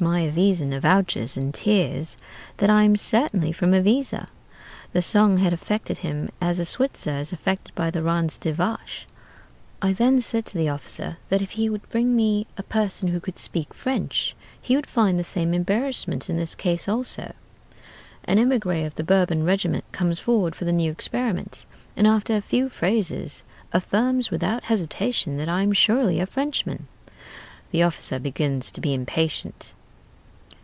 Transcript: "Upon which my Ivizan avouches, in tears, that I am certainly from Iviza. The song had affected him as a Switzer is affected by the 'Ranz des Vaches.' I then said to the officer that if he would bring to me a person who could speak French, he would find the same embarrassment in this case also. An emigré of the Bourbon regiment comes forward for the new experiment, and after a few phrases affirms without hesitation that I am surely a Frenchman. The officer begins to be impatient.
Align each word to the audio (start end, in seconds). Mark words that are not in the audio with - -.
"Upon 0.00 0.08
which 0.10 0.34
my 0.34 0.42
Ivizan 0.42 0.72
avouches, 0.72 1.36
in 1.36 1.52
tears, 1.52 2.16
that 2.56 2.68
I 2.68 2.82
am 2.82 2.96
certainly 2.96 3.52
from 3.52 3.72
Iviza. 3.72 4.26
The 4.92 5.00
song 5.02 5.38
had 5.38 5.52
affected 5.52 5.98
him 5.98 6.30
as 6.40 6.58
a 6.58 6.64
Switzer 6.64 7.18
is 7.18 7.32
affected 7.32 7.72
by 7.76 7.92
the 7.92 8.02
'Ranz 8.02 8.36
des 8.36 8.52
Vaches.' 8.54 9.04
I 9.80 9.92
then 9.92 10.20
said 10.20 10.46
to 10.46 10.58
the 10.58 10.68
officer 10.68 11.18
that 11.28 11.42
if 11.42 11.52
he 11.52 11.70
would 11.70 11.88
bring 11.90 12.06
to 12.06 12.10
me 12.16 12.48
a 12.58 12.64
person 12.64 13.06
who 13.10 13.20
could 13.20 13.38
speak 13.38 13.72
French, 13.72 14.34
he 14.60 14.74
would 14.74 14.88
find 14.88 15.16
the 15.16 15.22
same 15.22 15.54
embarrassment 15.54 16.28
in 16.28 16.36
this 16.38 16.56
case 16.56 16.88
also. 16.88 17.32
An 18.24 18.38
emigré 18.38 18.84
of 18.84 18.96
the 18.96 19.04
Bourbon 19.04 19.44
regiment 19.44 19.84
comes 19.92 20.18
forward 20.18 20.56
for 20.56 20.64
the 20.64 20.72
new 20.72 20.90
experiment, 20.90 21.66
and 21.96 22.08
after 22.08 22.34
a 22.34 22.40
few 22.40 22.68
phrases 22.68 23.44
affirms 23.72 24.32
without 24.32 24.64
hesitation 24.64 25.36
that 25.36 25.48
I 25.48 25.62
am 25.62 25.72
surely 25.72 26.18
a 26.18 26.26
Frenchman. 26.26 26.88
The 27.70 27.84
officer 27.84 28.18
begins 28.18 28.72
to 28.72 28.80
be 28.80 28.92
impatient. 28.92 29.72